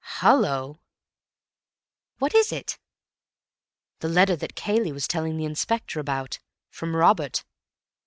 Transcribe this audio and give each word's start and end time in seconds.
Hallo!" 0.21 0.79
"What 2.17 2.33
is 2.33 2.51
it?" 2.51 2.79
"The 3.99 4.09
letter 4.09 4.35
that 4.35 4.55
Cayley 4.55 4.91
was 4.91 5.07
telling 5.07 5.37
the 5.37 5.45
Inspector 5.45 5.99
about. 5.99 6.39
From 6.71 6.95
Robert. 6.95 7.43